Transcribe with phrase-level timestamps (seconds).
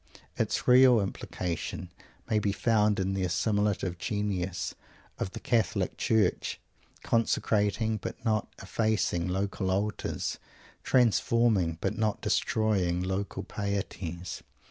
[0.35, 1.91] Its real implication
[2.27, 4.73] may be found in the assimilative genius
[5.19, 6.59] of the Catholic Church,
[7.03, 10.39] consecrating but not effacing local altars;
[10.81, 14.41] transforming, but not destroying, local pieties.